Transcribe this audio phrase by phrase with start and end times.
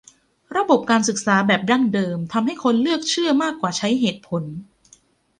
[0.57, 4.43] ระบบการศึกษาแบบดั้งเดิมทำให้คนเลือกเชื่อมากกว่าใช้เหตุผล